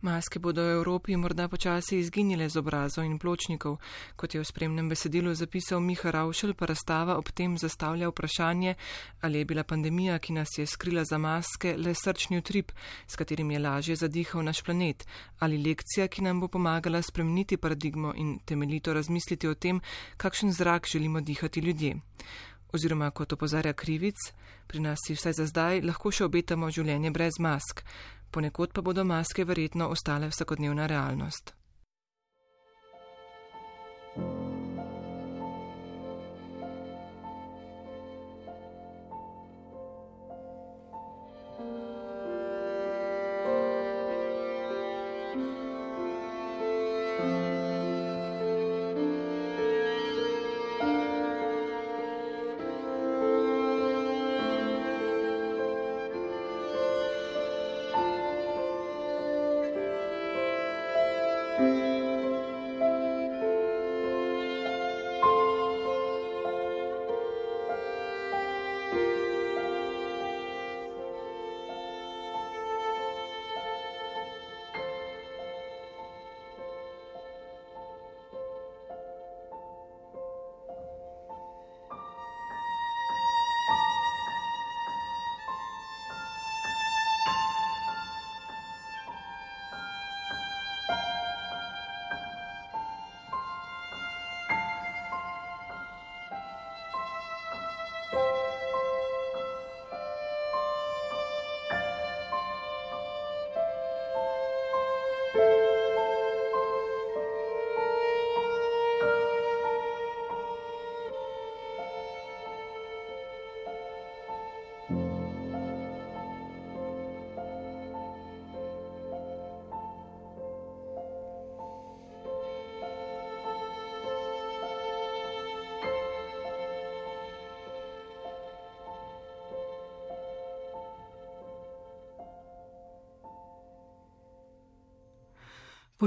[0.00, 3.82] Maske bodo v Evropi morda počasi izginile z obrazov in pločnikov,
[4.14, 8.76] kot je v spremnem besedilu zapisal Miha Ravšel, pa razstava ob tem zastavlja vprašanje,
[9.26, 12.70] ali je bila pandemija, ki nas je skrila za maske, le srčni utrip,
[13.10, 15.02] s katerim je lažje zadihal naš planet,
[15.42, 19.80] ali lekcija, ki nam bo pomagala spremeniti paradigmo in temeljito razmisliti o tem,
[20.16, 21.98] kakšen zrak želimo dihati ljudje.
[22.70, 24.30] Oziroma, kot opozarja krivic,
[24.68, 27.82] pri nas si vsaj za zdaj lahko še obetamo življenje brez mask
[28.30, 31.54] ponekod pa bodo maske verjetno ostale vsakodnevna realnost.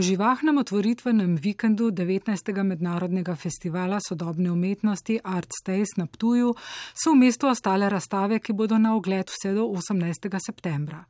[0.01, 2.63] Po živahnem otvoritvenem vikendu 19.
[2.63, 6.55] mednarodnega festivala sodobne umetnosti Art Stays na Ptuju
[7.03, 10.25] so v mestu ostale razstave, ki bodo na ogled vse do 18.
[10.45, 11.05] septembra.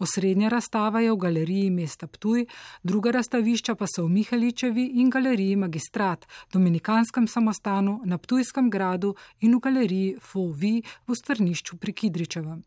[0.00, 2.46] Osrednja razstava je v galeriji mesta Ptuj,
[2.82, 9.52] druga razstavišča pa so v Mihaličevi in galeriji Magistrat, Dominikanskem samostanu, na Ptujskem gradu in
[9.52, 12.64] v galeriji Fovi v Strnišču pri Kidričevem.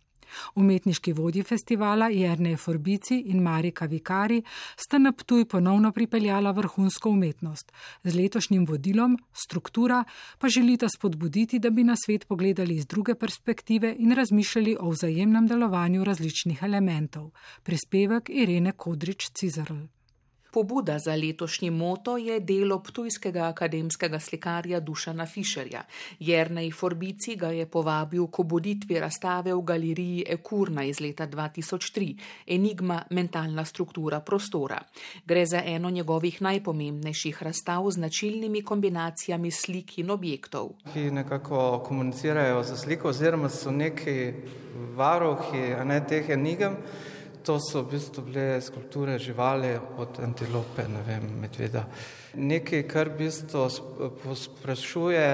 [0.56, 4.42] Umetniški vodji festivala Jerne Forbici in Marika Vikari
[4.76, 7.72] sta na Ptuj ponovno pripeljala vrhunsko umetnost.
[8.04, 10.04] Z letošnjim vodilom, struktura,
[10.38, 15.48] pa želita spodbuditi, da bi na svet pogledali iz druge perspektive in razmišljali o vzajemnem
[15.48, 17.32] delovanju različnih elementov.
[17.64, 20.03] Prispevek Irene Kodrič-Cizarl.
[20.54, 25.82] Pobuda za letošnji moto je delo ptujskega akademskega slikarja Dušana Fišerja.
[26.20, 33.02] Jernej Forbici ga je povabil k obuditvi razstave v galeriji Ekurna iz leta 2003 Enigma
[33.10, 34.78] mentalna struktura prostora.
[35.26, 40.70] Gre za eno njegovih najpomembnejših razstav z značilnimi kombinacijami slik in objektov.
[40.94, 44.34] Ki nekako komunicirajo za sliko oziroma so neki
[44.96, 46.78] varohi ne, teh enigem.
[47.44, 51.84] To so v bistvu bile skulpture živali od antilope, ne vem, medveda.
[52.40, 53.68] Nekaj, kar v bistvu
[54.36, 55.28] sprašuje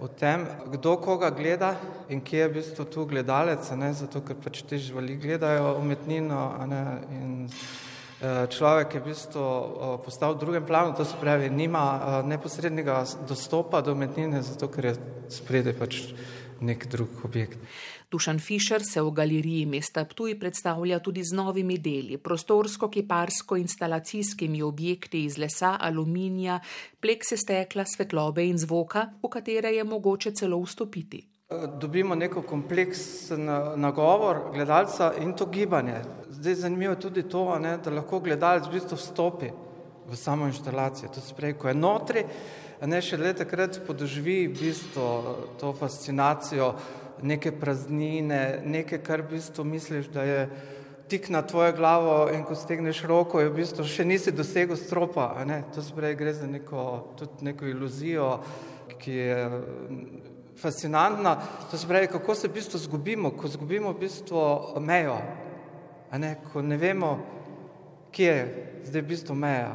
[0.00, 1.74] o tem, kdo koga gleda
[2.08, 6.40] in kje je v bistvu tu gledalec, ne, zato ker pač te živali gledajo umetnino
[6.68, 6.82] ne,
[7.16, 11.84] in eh, človek je v bistvu eh, postal v drugem planu, to se pravi, nima
[11.96, 14.94] eh, neposrednega dostopa do umetnine, zato ker je
[15.40, 16.02] spredaj pač
[16.60, 17.60] nek drug objekt.
[18.10, 25.38] Dušan Fišer se v galeriji mesta Ptuj predstavlja tudi z novimi deli, prostorsko-kiparsko-instalacijskimi objekti iz
[25.38, 26.60] lesa, aluminija,
[27.00, 31.26] plekse stekla, svetlobe in zvoka, v katere je mogoče celo vstopiti.
[31.80, 33.44] Dobimo neko kompleksen
[33.76, 36.02] nagovor gledalca in to gibanje.
[36.28, 39.50] Zdaj zanimivo je tudi to, ne, da lahko gledalec v bistvu vstopi
[40.10, 41.08] v samo inštalacijo.
[41.14, 42.24] To se pravi, ko je notri,
[42.86, 45.06] ne še leta krat podoživi v bistvu
[45.60, 46.74] to fascinacijo
[47.22, 50.42] neke praznine, nekaj, kar v bistvu misliš, da je
[51.10, 55.32] tik na tvojo glavo in ko stegneš roko, je v bistvu še nisi dosegel stropa.
[55.74, 56.84] To se pravi, gre za neko,
[57.42, 58.28] neko iluzijo,
[59.00, 59.38] ki je
[60.60, 61.36] fascinantna.
[61.70, 64.44] To se pravi, kako se v bistvu zgubimo, ko zgubimo v bistvu
[64.80, 65.18] mejo,
[66.12, 66.36] ne?
[66.52, 67.16] ko ne vemo,
[68.12, 68.46] kje je
[68.84, 69.74] zdaj v bistvu meja.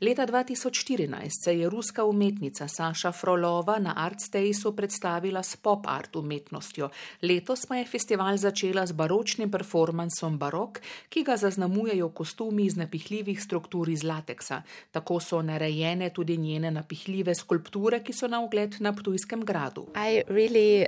[0.00, 6.88] Leta 2014 se je ruska umetnica Saša Frolova na Artstaysu predstavila s pop art umetnostjo.
[7.22, 13.42] Letos pa je festival začela z baročnim performansom Barok, ki ga zaznamujejo kostumi iz napihljivih
[13.42, 14.62] struktur iz lateksa.
[14.90, 19.86] Tako so narejene tudi njene napihljive skulpture, ki so na ogled na Ptujskem gradu.
[20.28, 20.84] Really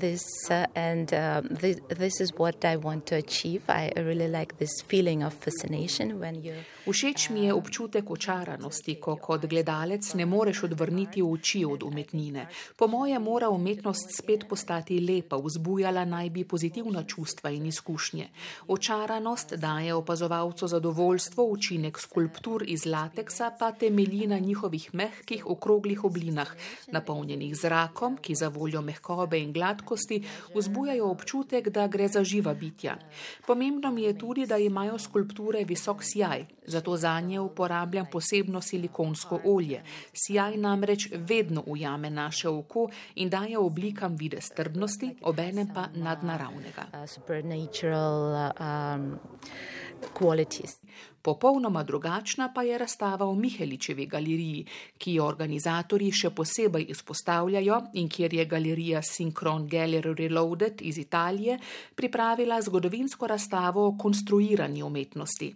[0.00, 2.20] this, uh, and, uh, this, this
[3.96, 4.54] really like
[6.92, 12.48] Všeč mi je občutek očaranosti, ko kot gledalec ne moreš odvrniti oči od umetnine.
[12.76, 18.28] Po moje mora umetnost spet postati lepa, vzbujala naj bi pozitivna čustva in izkušnje.
[18.68, 26.50] Očaranost daje opazovalcu zadovoljstvo, učinek skulptur iz lateksa pa temelji na njihovih mehkih okroglih oblinah,
[26.92, 30.22] napolnjenih zrakom, ki za voljo mehkobe in gladkosti
[30.54, 32.98] vzbujajo občutek, da gre za živa bitja.
[33.46, 39.40] Pomembno mi je tudi, da imajo skulpture visok sjaj, zato za nje uporabljam posebno silikonsko
[39.44, 39.82] olje.
[40.12, 46.86] Sijaj namreč vedno ujame naše oko in daje oblikam videz trdnosti, obenem pa nadnaravnega.
[51.22, 54.66] Popolnoma drugačna pa je razstava v Miheličevi galeriji,
[54.98, 61.58] ki jo organizatorji še posebej izpostavljajo in kjer je galerija Synchron Gallery Reloaded iz Italije
[61.94, 65.54] pripravila zgodovinsko razstavo o konstruiranju umetnosti.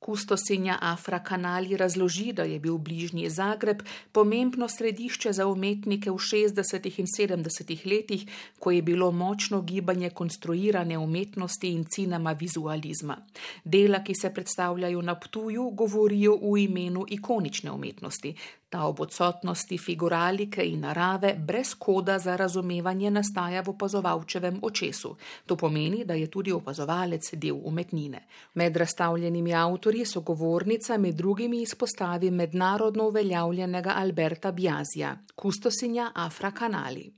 [0.00, 3.82] Kustosinja Afra Kanali razloži, da je bil bližnji Zagreb
[4.12, 6.88] pomembno središče za umetnike v 60.
[7.00, 7.86] in 70.
[7.86, 8.24] letih,
[8.58, 13.16] ko je bilo močno gibanje konstruirane umetnosti in cinema vizualizma.
[13.64, 18.34] Dela, ki se predstavljajo na Ptuju, govorijo v imenu ikonične umetnosti,
[18.70, 25.16] Ta ob odsotnosti figuralike in narave brez koda za razumevanje nastaja v opazovalčevem očesu.
[25.46, 28.22] To pomeni, da je tudi opazovalec del umetnine.
[28.54, 37.10] Med razstavljenimi avtorji so govornica med drugimi izpostavi mednarodno uveljavljenega Alberta Bjazija, kustosinja Afra Kanali.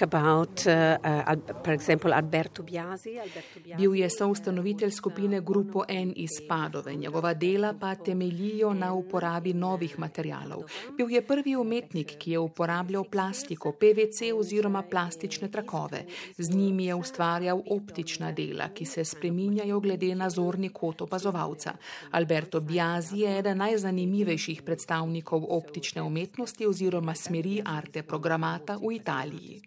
[0.00, 3.18] About, uh, example, Alberto Biasi.
[3.18, 3.76] Alberto Biasi.
[3.76, 6.94] Bil je soustanovitelj skupine Grupo N iz Padove.
[6.94, 10.64] Njegova dela pa temeljijo na uporabi novih materijalov materialov.
[10.96, 16.04] Bil je prvi umetnik, ki je uporabljal plastiko, PVC oziroma plastične trakove.
[16.38, 21.74] Z njimi je ustvarjal optična dela, ki se spreminjajo glede na zorni kot opazovalca.
[22.10, 29.62] Alberto Biazi je eden najzanimivejših predstavnikov optične umetnosti oziroma smeri arte programata v Italiji.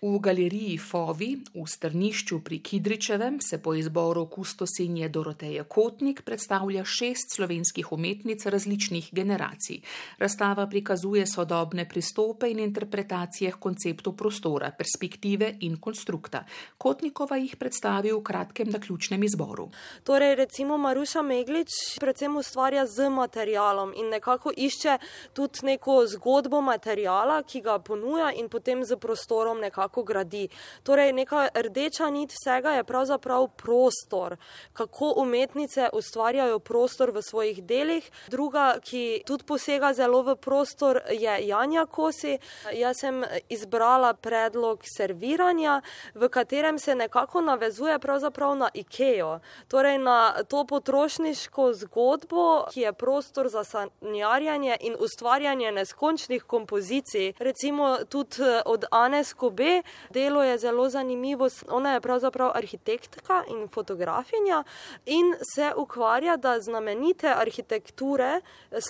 [0.00, 7.34] V galeriji Fovi v strnišču pri Kidričevem se po izboru kustosinje Doroteje Kotnik predstavlja šest
[7.36, 9.80] slovenskih umetnic različnih generacij.
[10.18, 16.44] Razstava prikazuje sodobne pristope in interpretacije konceptov prostora, perspektive in konstrukta.
[16.78, 19.70] Kotnikova jih predstavi v kratkem naključnem izboru.
[20.04, 24.98] Torej, recimo Maruša Meglič predvsem ustvarja z materialom in nekako išče
[25.32, 30.48] tudi neko zgodbo materijala, ki ga ponuja in potem z prostorom nekako gradi.
[30.82, 34.36] Torej, neka rdeča nit vsega je pravzaprav prostor,
[34.72, 38.10] kako umetnice ustvarjajo prostor v svojih delih.
[38.28, 42.38] Druga, ki tudi posega zelo v prostor, je Janja Kosi.
[42.74, 45.80] Jaz sem izbrala predlog serviranja,
[46.14, 52.92] v katerem se nekako navezuje pravzaprav na Ikejo, torej na to potrošniško zgodbo, ki je
[52.92, 57.32] prostor za sanjarjanje in ustvarjanje neskončnih kompozicij.
[57.38, 64.64] Recimo tudi od Anes Kobe, delo je zelo zanimivo, ona je pravzaprav arhitektka in fotografinja
[65.06, 68.40] in se ukvarja, da znamenite arhitekture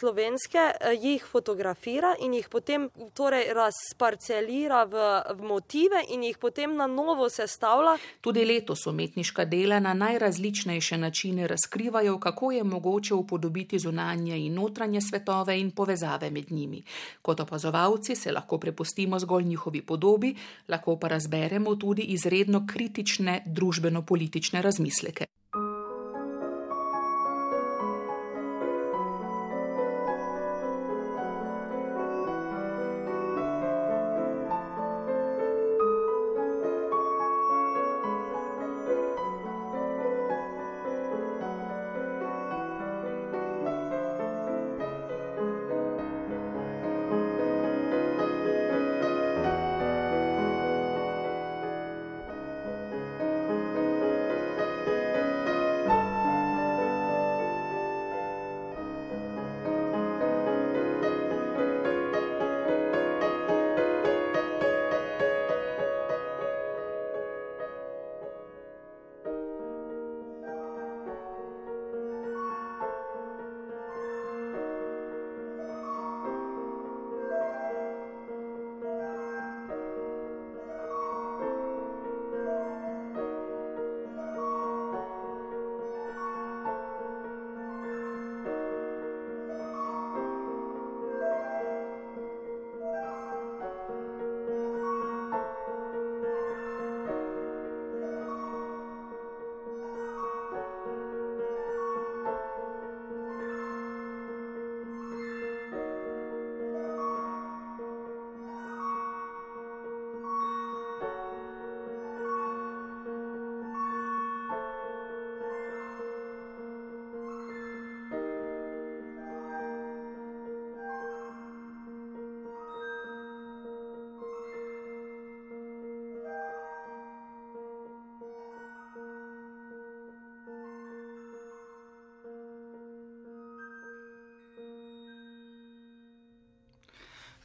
[0.00, 0.70] slovenske
[1.00, 7.28] jih fotografira in jih potem torej razparcelira v, v motive in jih potem na novo
[7.28, 7.96] sestavlja.
[8.20, 15.00] Tudi letos umetniška dela na najrazličnejše načine razkrivajo, kako je mogoče upodobiti zunanje in notranje
[15.00, 16.82] svetove in povezave med njimi.
[17.22, 20.34] Kot opazovalci se lahko prepustimo zgolj njihovi podobi,
[20.68, 25.39] lahko pa razberemo tudi izredno kritične družbeno-politične razmisleke.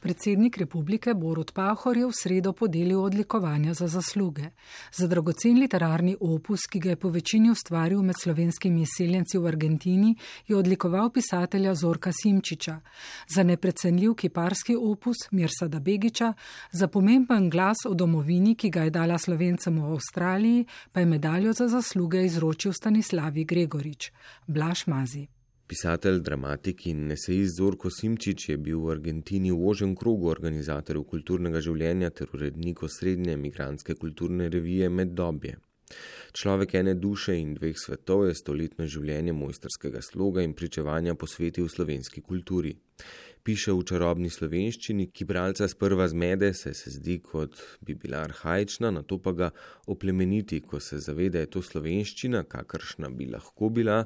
[0.06, 4.52] Predsednik republike Borut Pahor je v sredo podelil odlikovanja za zasluge.
[4.94, 10.14] Za dragocen literarni opus, ki ga je po večini ustvaril med slovenskimi izseljenci v Argentini,
[10.46, 12.78] je odlikoval pisatelja Zorka Simčiča.
[13.26, 16.32] Za neprecenljiv kiparski opus Mirsada Begiča,
[16.70, 21.52] za pomemben glas o domovini, ki ga je dala slovencem v Avstraliji, pa je medaljo
[21.52, 24.12] za zasluge izročil Stanislavi Gregorič.
[24.46, 25.26] Blaš Mazi.
[25.66, 31.58] Pisatelj, dramatik in esejist Zorko Simčič je bil v Argentini v ožem krogu organizatorjev kulturnega
[31.58, 35.56] življenja ter urednik osrednje emigranske kulturne revije Meddobje.
[36.38, 42.22] Človek ene duše in dveh svetov je stoletno življenje mojsterskega sloga in pričevanja posvetil slovenski
[42.22, 42.76] kulturi.
[43.42, 48.94] Piše v čarobni slovenščini, ki bralca sprva zmede, se se zdi, kot bi bila arhajična,
[48.94, 49.50] na to pa ga
[49.90, 54.04] oplemeniti, ko se zaveda, da je to slovenščina, kakršna bi lahko bila,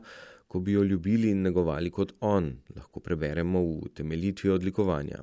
[0.50, 5.20] ko bi jo ljubili in negovali kot on, lahko preberemo v temeljitvi odlikovanja.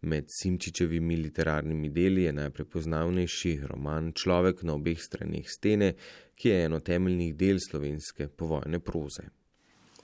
[0.00, 5.88] Med Simčičevimi literarnimi deli je najprepoznavnejši roman Človek na obeh straneh stene,
[6.38, 9.24] ki je eno temeljnih del slovenske povojne proze.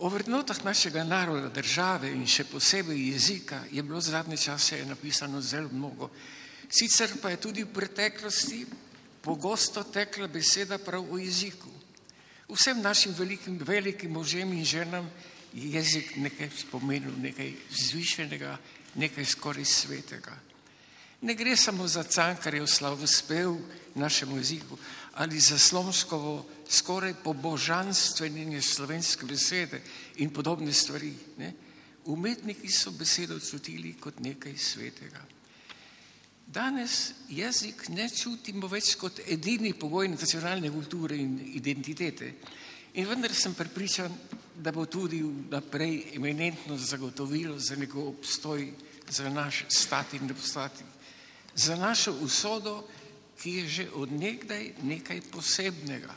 [0.03, 5.70] O vrednotah našega naroda, države in še posebej jezika je bilo zadnje čase napisano zelo
[5.72, 6.11] mnogo.
[6.66, 8.64] Sicer pa je tudi v preteklosti
[9.22, 11.74] pogosto tekla beseda prav o jeziku.
[12.55, 15.11] Vsem našim velikim, velikim možem in ženam
[15.52, 18.59] je jezik nekaj spomenul, nekaj zvišenega,
[18.94, 20.36] nekaj skoraj svetega.
[21.24, 23.57] Ne gre samo za cankarjev slavospev
[23.94, 24.78] našemu jeziku
[25.14, 29.80] ali za slomškovo skoraj pobožanstvenjenje slovenske besede
[30.16, 31.14] in podobne stvari.
[31.38, 31.52] Ne?
[32.05, 35.22] Umetniki so besedo čutili kot nekaj svetega.
[36.55, 42.28] Danes jezik ne čutimo več kot edini pogoj nacionalne kulture in identitete.
[42.94, 44.12] In vendar sem prepričan,
[44.55, 45.18] da bo tudi
[45.50, 48.68] naprej eminentno zagotovilo za njegov obstoj,
[49.11, 50.84] za naš stati in obstati,
[51.55, 52.84] za našo usodo,
[53.34, 56.14] ki je že odnegdaj nekaj posebnega.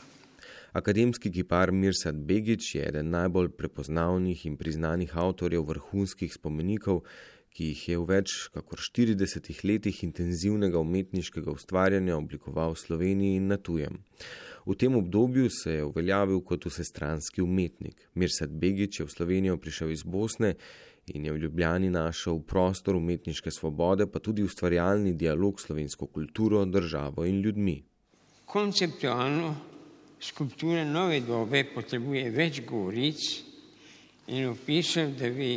[0.72, 7.02] Akademski kipar Mirsad Begič je eden najbolj prepoznavnih in priznanih avtorjev vrhunskih spomenikov,
[7.58, 13.48] ki jih je v več kot 40 letih intenzivnega umetniškega ustvarjanja oblikoval v Sloveniji in
[13.50, 13.98] na tujem.
[14.62, 18.06] V tem obdobju se je uveljavil kot vsestranski umetnik.
[18.14, 20.54] Mirsad Begič je v Slovenijo prišel iz Bosne
[21.10, 26.62] in je v Ljubljani našel prostor umetniške svobode, pa tudi ustvarjalni dialog s slovensko kulturo,
[26.64, 27.80] državo in ljudmi.
[28.46, 29.54] Konceptualno
[30.20, 33.24] skulptura nove dobe potrebuje več govoric
[34.28, 35.56] in opisov, da bi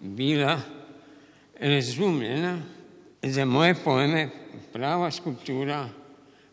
[0.00, 0.56] bila
[1.62, 2.62] razumljena.
[3.22, 4.28] Za moje pojme
[4.72, 5.88] prava skulptura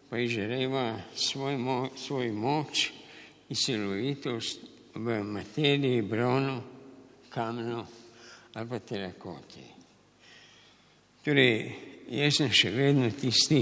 [0.10, 2.91] pa je želeva svoj, mo svoj moč
[3.49, 4.60] in silovitost
[4.95, 6.62] v materiji, bronu,
[7.30, 7.86] kamenu
[8.53, 9.64] ali pa terakoti.
[11.26, 11.76] Torej,
[12.10, 13.62] jaz sem še vedno tisti,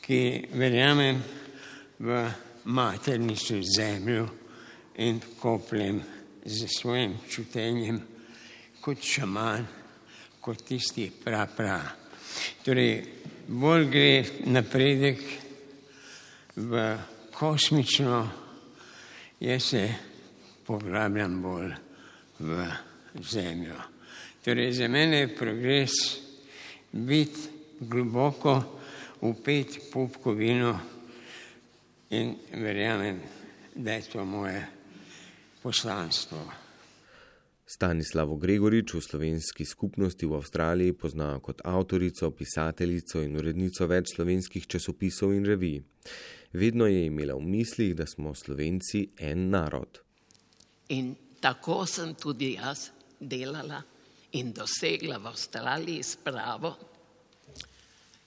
[0.00, 0.20] ki
[0.56, 1.20] verjamem
[1.98, 2.20] v
[2.64, 4.28] maternico zemljo
[5.04, 6.00] in kopljem
[6.44, 8.00] z svojim čutenjem
[8.80, 9.66] kot šaman,
[10.48, 11.76] kot tisti pra pra.
[12.64, 13.02] Torej,
[13.52, 14.12] bolj gre
[14.48, 15.18] napredek
[16.56, 16.84] v
[17.36, 18.20] kosmično,
[19.44, 19.82] jaz se
[20.64, 21.74] poglabljam bolj
[22.38, 22.64] v
[23.28, 23.76] zemljo.
[24.44, 25.98] Torej, za mene je progres
[26.92, 27.44] biti
[27.80, 28.54] globoko
[29.28, 30.72] upet popkovino
[32.16, 33.20] in verjamem,
[33.74, 34.64] da je to moje
[35.62, 36.67] poslanstvo.
[37.68, 44.64] Stanislavo Gregorič v slovenski skupnosti v Avstraliji poznajo kot avtorico, pisateljico in urednico več slovenskih
[44.64, 45.82] časopisov in revij.
[46.56, 50.00] Vedno je imela v mislih, da smo Slovenci en narod.
[50.96, 51.12] In
[51.44, 52.88] tako sem tudi jaz
[53.20, 53.82] delala
[54.40, 56.72] in dosegla v Avstraliji spravo.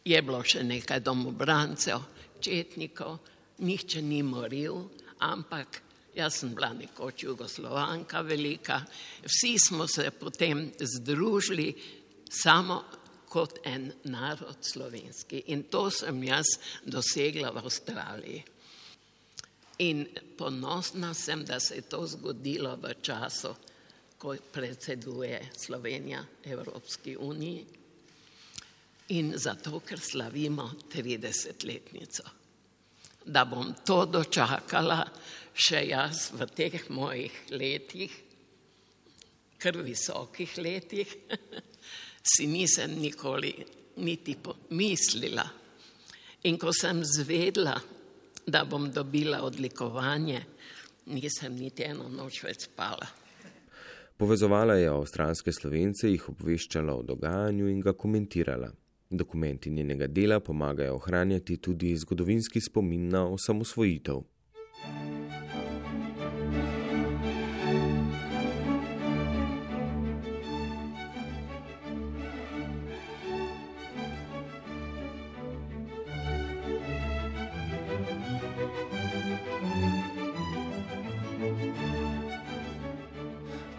[0.05, 1.97] Je bilo še nekaj domobrancev,
[2.37, 3.17] četnikov,
[3.65, 4.85] nihče ni moril,
[5.17, 5.81] ampak
[6.15, 8.81] jaz sem bila nekoč jugoslovanka velika,
[9.23, 11.73] vsi smo se potem združili
[12.29, 12.83] samo
[13.29, 16.45] kot en narod slovenski in to sem jaz
[16.83, 18.43] dosegla v Avstraliji.
[19.81, 20.05] In
[20.37, 23.55] ponosna sem, da se je to zgodilo v času,
[24.17, 27.65] ko predseduje Slovenija Evropski uniji
[29.07, 32.23] in zato, ker slavimo 30-letnico.
[33.25, 35.01] Da bom to dočakala
[35.53, 38.11] še jaz v teh mojih letih,
[39.61, 41.07] kar visokih letih,
[42.31, 43.53] si nisem nikoli
[44.01, 45.45] niti pomislila.
[46.43, 47.75] In ko sem zvedla,
[48.47, 50.41] da bom dobila odlikovanje,
[51.13, 53.05] nisem niti eno noč več spala.
[54.17, 58.69] Povezovala je avstralske slovence, jih obveščala o dogajanju in ga komentirala.
[59.11, 64.21] Dokumenti njenega dela pomagajo ohranjati tudi zgodovinski spomin na osamosvojitev.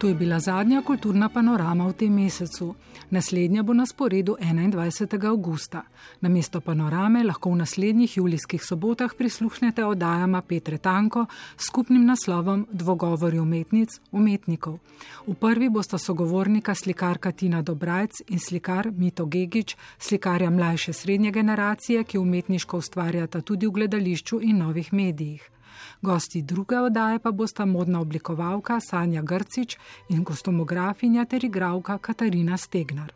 [0.03, 2.75] To je bila zadnja kulturna panorama v tem mesecu.
[3.09, 5.27] Naslednja bo na sporedu 21.
[5.27, 5.83] augusta.
[6.21, 11.25] Na mesto panorame lahko v naslednjih julijskih sobotah prisluhnete oddajama Petre Tanko
[11.57, 14.79] s skupnim naslovom Dvogovori umetnic umetnikov.
[15.27, 22.03] V prvi bosta sogovornika slikarka Tina Dobrajc in slikar Mito Gegič, slikarja mlajše srednje generacije,
[22.03, 25.53] ki umetniško ustvarjata tudi v gledališču in novih medijih.
[26.01, 29.77] Gosti druge oddaje pa bosta modna oblikovalka Sanja Grcič
[30.09, 33.13] in kostomografinja ter igravka Katarina Stegnar.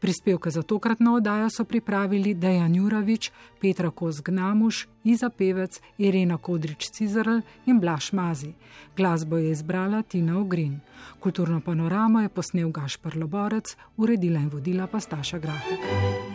[0.00, 7.80] Prispevke za tokratno oddajo so pripravili Dejan Juravič, Petra Kozgnamuš, Iza Pevec, Irena Kodrič-Cizrl in
[7.80, 8.52] Blaš Mazi.
[8.96, 10.80] Glasbo je izbrala Tina Ogrin.
[11.20, 16.31] Kulturno panoramo je posnel Gašpar Loborec, uredila in vodila pa Staša Grafik.